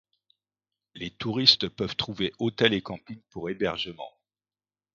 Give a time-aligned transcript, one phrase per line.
[0.95, 4.11] Les touristes peuvent trouver hôtel et camping pour hébergement.